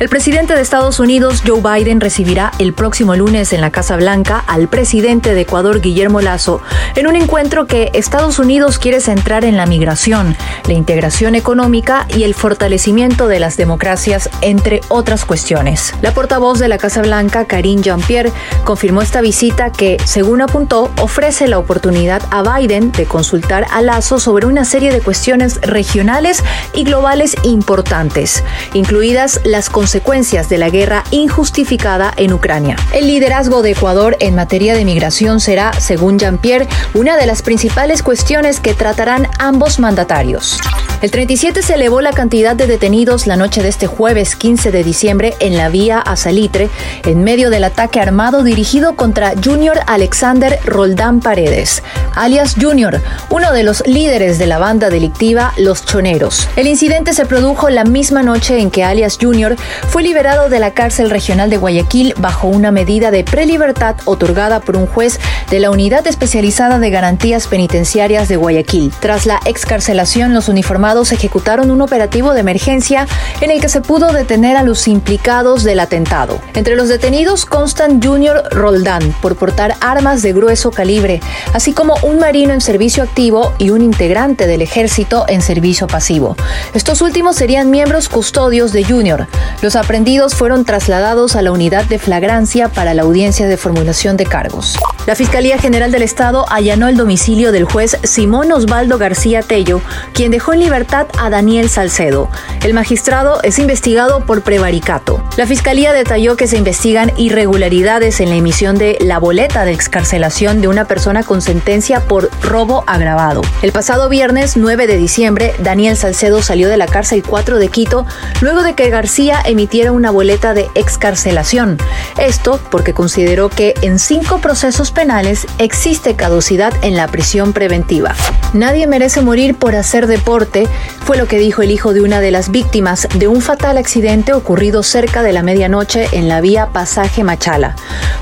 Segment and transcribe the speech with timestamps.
[0.00, 4.42] El presidente de Estados Unidos, Joe Biden, recibirá el próximo lunes en la Casa Blanca
[4.46, 6.62] al presidente de Ecuador, Guillermo Lazo,
[6.96, 12.22] en un encuentro que Estados Unidos quiere centrar en la migración, la integración económica y
[12.22, 15.92] el fortalecimiento de las democracias, entre otras cuestiones.
[16.00, 18.32] La portavoz de la Casa Blanca, Karine Jean-Pierre,
[18.64, 24.18] confirmó esta visita que, según apuntó, ofrece la oportunidad a Biden de consultar a Lazo
[24.18, 30.70] sobre una serie de cuestiones regionales y globales importantes, incluidas las consecuencias consecuencias de la
[30.70, 32.76] guerra injustificada en Ucrania.
[32.92, 38.04] El liderazgo de Ecuador en materia de migración será, según Jean-Pierre, una de las principales
[38.04, 40.60] cuestiones que tratarán ambos mandatarios.
[41.02, 44.84] El 37 se elevó la cantidad de detenidos la noche de este jueves 15 de
[44.84, 46.68] diciembre en la vía a Salitre,
[47.04, 51.82] en medio del ataque armado dirigido contra Junior Alexander Roldán Paredes,
[52.14, 56.46] alias Junior, uno de los líderes de la banda delictiva Los Choneros.
[56.56, 59.56] El incidente se produjo la misma noche en que alias Junior
[59.88, 64.76] fue liberado de la cárcel regional de Guayaquil bajo una medida de prelibertad otorgada por
[64.76, 65.18] un juez
[65.50, 68.92] de la Unidad Especializada de Garantías Penitenciarias de Guayaquil.
[69.00, 73.06] Tras la excarcelación, los uniformados ejecutaron un operativo de emergencia
[73.40, 76.40] en el que se pudo detener a los implicados del atentado.
[76.54, 81.20] Entre los detenidos constan Junior Roldán por portar armas de grueso calibre,
[81.52, 86.36] así como un marino en servicio activo y un integrante del ejército en servicio pasivo.
[86.74, 89.26] Estos últimos serían miembros custodios de Junior.
[89.76, 94.78] Aprendidos fueron trasladados a la unidad de flagrancia para la audiencia de formulación de cargos.
[95.06, 99.80] La Fiscalía General del Estado allanó el domicilio del juez Simón Osvaldo García Tello,
[100.12, 102.28] quien dejó en libertad a Daniel Salcedo.
[102.62, 105.22] El magistrado es investigado por prevaricato.
[105.36, 110.60] La fiscalía detalló que se investigan irregularidades en la emisión de la boleta de excarcelación
[110.60, 113.42] de una persona con sentencia por robo agravado.
[113.62, 118.06] El pasado viernes 9 de diciembre, Daniel Salcedo salió de la cárcel 4 de Quito
[118.40, 121.78] luego de que García emitiera una boleta de excarcelación.
[122.18, 128.14] Esto porque consideró que en cinco procesos penales existe caducidad en la prisión preventiva.
[128.52, 130.68] Nadie merece morir por hacer deporte
[131.04, 134.32] fue lo que dijo el hijo de una de las víctimas de un fatal accidente
[134.32, 137.74] ocurrido cerca de la medianoche en la vía Pasaje Machala.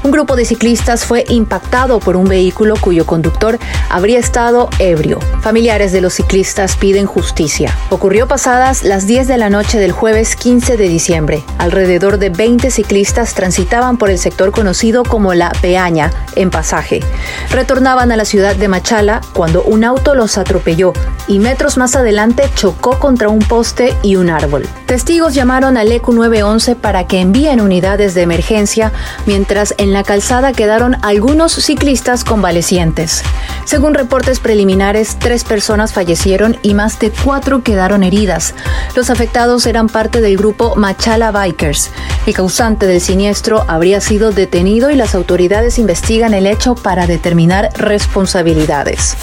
[0.02, 3.58] Un grupo de ciclistas fue impactado por un vehículo cuyo conductor
[3.90, 5.18] habría estado ebrio.
[5.40, 7.74] Familiares de los ciclistas piden justicia.
[7.90, 10.88] Ocurrió pasadas las 10 de la noche del jueves 15 de
[11.58, 17.00] Alrededor de 20 ciclistas transitaban por el sector conocido como La Peaña, en pasaje.
[17.50, 20.92] Retornaban a la ciudad de Machala cuando un auto los atropelló
[21.26, 24.66] y metros más adelante chocó contra un poste y un árbol.
[24.88, 28.90] Testigos llamaron al ECU 911 para que envíen unidades de emergencia,
[29.26, 33.22] mientras en la calzada quedaron algunos ciclistas convalecientes.
[33.66, 38.54] Según reportes preliminares, tres personas fallecieron y más de cuatro quedaron heridas.
[38.96, 41.90] Los afectados eran parte del grupo Machala Bikers.
[42.24, 47.68] El causante del siniestro habría sido detenido y las autoridades investigan el hecho para determinar
[47.76, 49.18] responsabilidades.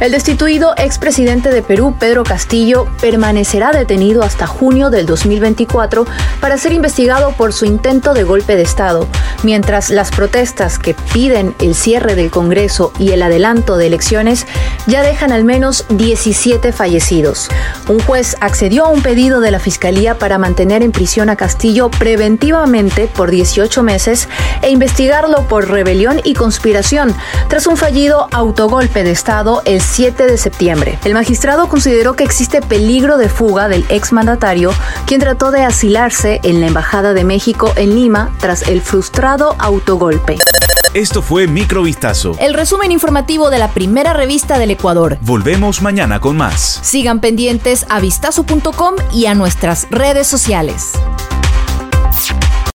[0.00, 6.06] El destituido expresidente de Perú, Pedro Castillo, permanecerá detenido hasta junio del 2024
[6.40, 9.06] para ser investigado por su intento de golpe de Estado,
[9.42, 14.46] mientras las protestas que piden el cierre del Congreso y el adelanto de elecciones
[14.86, 17.50] ya dejan al menos 17 fallecidos.
[17.86, 21.90] Un juez accedió a un pedido de la Fiscalía para mantener en prisión a Castillo
[21.90, 24.30] preventivamente por 18 meses
[24.62, 27.14] e investigarlo por rebelión y conspiración
[27.48, 30.98] tras un fallido autogolpe de Estado el 7 de septiembre.
[31.04, 34.72] El magistrado consideró que existe peligro de fuga del exmandatario,
[35.06, 40.38] quien trató de asilarse en la Embajada de México en Lima tras el frustrado autogolpe.
[40.94, 42.36] Esto fue Microvistazo.
[42.40, 45.18] El resumen informativo de la primera revista del Ecuador.
[45.20, 46.80] Volvemos mañana con más.
[46.82, 50.92] Sigan pendientes a vistazo.com y a nuestras redes sociales.